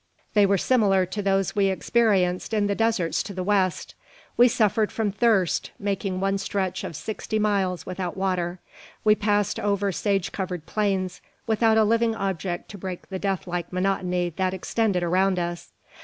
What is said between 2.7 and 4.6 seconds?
deserts to the west. We